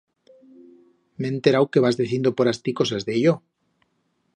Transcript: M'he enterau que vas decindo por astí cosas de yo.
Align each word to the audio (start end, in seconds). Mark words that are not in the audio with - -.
M'he 1.19 1.29
enterau 1.33 1.69
que 1.75 1.83
vas 1.85 2.01
decindo 2.01 2.35
por 2.37 2.47
astí 2.53 2.71
cosas 2.83 3.05
de 3.11 3.15
yo. 3.23 3.33